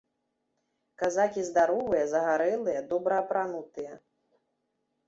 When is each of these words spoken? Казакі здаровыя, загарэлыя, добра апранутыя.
Казакі 1.01 1.43
здаровыя, 1.49 2.09
загарэлыя, 2.15 2.79
добра 2.95 3.23
апранутыя. 3.27 3.93